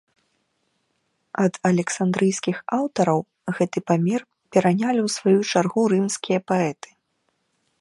Ад 1.43 1.53
александрыйскіх 1.69 2.57
аўтараў 2.77 3.19
гэты 3.59 3.79
памер 3.91 4.21
перанялі 4.57 4.99
ў 5.05 5.09
сваю 5.17 5.39
чаргу 5.57 5.81
рымскія 5.95 6.39
паэты. 6.53 6.89